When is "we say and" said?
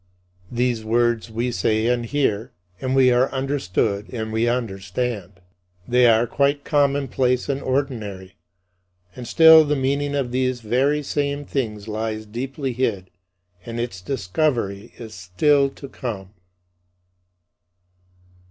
1.29-2.03